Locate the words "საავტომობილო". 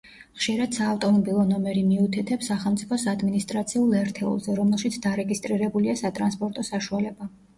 0.77-1.41